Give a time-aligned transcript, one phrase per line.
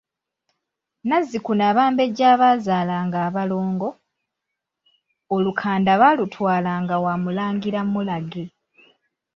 [1.07, 3.89] Nazikuno Abambejja abaazaalanga abalongo,
[5.35, 8.43] olukanda baalutwalanga wa Mulangira Mulage.